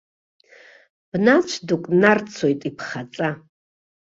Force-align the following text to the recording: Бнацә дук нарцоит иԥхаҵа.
Бнацә 1.11 1.55
дук 1.67 1.83
нарцоит 2.01 2.61
иԥхаҵа. 2.69 3.29